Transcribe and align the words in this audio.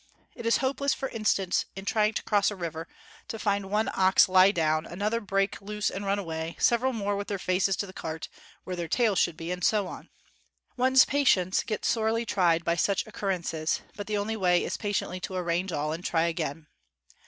It 0.33 0.47
is 0.47 0.57
hopeless, 0.65 0.95
for 0.95 1.09
instance, 1.09 1.65
in 1.75 1.85
trying 1.85 2.15
to 2.15 2.23
cross 2.23 2.49
a 2.49 2.55
river, 2.55 2.87
to 3.27 3.37
find 3.37 3.69
one 3.69 3.87
ox 3.93 4.27
lie 4.27 4.49
down, 4.51 4.87
another 4.87 5.21
break 5.21 5.57
62 5.57 5.59
JUNGLE 5.67 5.73
ROADS 5.75 5.89
AND 5.91 5.91
OX 5.91 5.91
CARTS 5.91 5.91
loose 5.91 5.95
and 5.95 6.05
run 6.07 6.17
away, 6.19 6.55
several 6.59 6.93
more 6.93 7.15
with 7.15 7.27
their 7.27 7.37
faces 7.37 7.75
to 7.75 7.85
the 7.85 7.93
cart, 7.93 8.27
where 8.63 8.75
their 8.75 8.87
tails 8.87 9.19
should 9.19 9.37
be, 9.37 9.51
and 9.51 9.63
so 9.63 9.85
on. 9.85 10.09
One's 10.75 11.05
patience 11.05 11.61
gets 11.61 11.87
sorely 11.87 12.25
tried 12.25 12.65
by 12.65 12.77
such 12.77 13.05
occurrences, 13.05 13.81
but 13.95 14.07
the 14.07 14.17
only 14.17 14.35
way 14.35 14.63
is 14.65 14.75
pa 14.75 14.87
tiently 14.87 15.21
to 15.21 15.35
arrange 15.35 15.71
all 15.71 15.93
and 15.93 16.03
try 16.03 16.23
again. 16.23 16.65